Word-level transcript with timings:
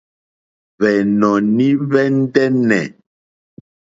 Hwɛ̀nɔ̀ní 0.77 1.67
hwɛ̀ 1.79 2.05
ndɛ́nɛ̀. 2.17 2.83